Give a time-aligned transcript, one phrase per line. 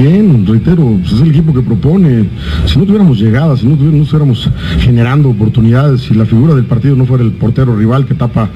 [0.00, 2.28] Bien, reitero, pues es el equipo que propone.
[2.66, 6.66] Si no tuviéramos llegadas, si no, tuviéramos, no estuviéramos generando oportunidades, si la figura del
[6.66, 8.48] partido no fuera el portero rival que tapa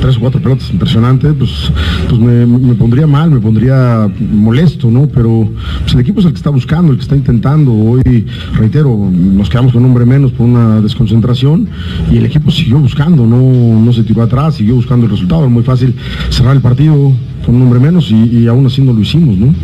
[0.00, 1.70] tres o cuatro pelotas impresionantes, pues,
[2.08, 5.06] pues me, pondría mal, me pondría molesto, ¿no?
[5.06, 5.50] Pero
[5.82, 7.74] pues el equipo es el que está buscando, el que está intentando.
[7.74, 11.68] Hoy, reitero, nos quedamos con un hombre menos por una desconcentración
[12.10, 15.42] y el equipo siguió buscando, no, no se tiró atrás, siguió buscando el resultado.
[15.42, 15.94] Era muy fácil
[16.30, 17.12] cerrar el partido
[17.46, 19.54] con un hombre menos y, y aún así no lo hicimos, ¿no?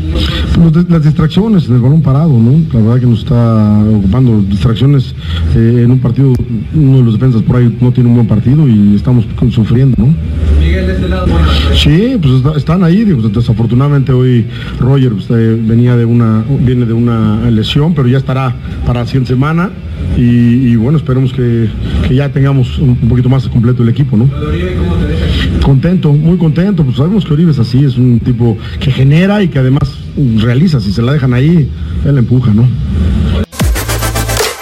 [0.55, 2.53] Pues los- las distracciones en el balón parado, ¿no?
[2.73, 5.15] La verdad que nos está ocupando distracciones
[5.57, 6.33] eh, en un partido,
[6.75, 10.15] uno de los defensas por ahí no tiene un buen partido y estamos sufriendo, ¿no?
[11.75, 14.47] Sí, pues está- están ahí, digo, desafortunadamente hoy
[14.79, 18.55] Roger pues, eh, venía de una, viene de una lesión, pero ya estará
[18.87, 19.71] para la siguiente semana
[20.17, 21.69] y, y bueno, esperemos que,
[22.07, 24.29] que ya tengamos un, un poquito más completo el equipo, ¿no?
[25.65, 29.49] Contento, muy contento, pues sabemos que Oribe es así, es un tipo que genera y
[29.49, 29.99] que además
[30.37, 31.71] realiza, si se la dejan ahí,
[32.05, 32.69] él empuja, ¿no?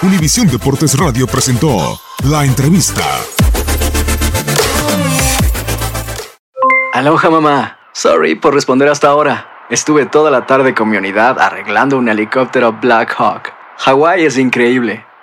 [0.03, 3.03] Univisión Deportes Radio presentó La Entrevista.
[6.93, 7.77] Aloha mamá.
[7.93, 9.47] Sorry por responder hasta ahora.
[9.69, 13.53] Estuve toda la tarde con mi unidad arreglando un helicóptero Black Hawk.
[13.77, 15.05] Hawái es increíble.